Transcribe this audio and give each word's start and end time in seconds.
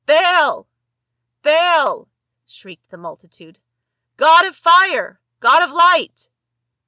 "Baal! 0.07 0.67
Baal!" 1.43 2.07
shrieked 2.47 2.89
the 2.89 2.97
multitude," 2.97 3.59
god 4.25 4.45
of 4.45 4.55
fire! 4.55 5.19
god 5.39 5.61
of 5.61 5.69
light 5.69 6.27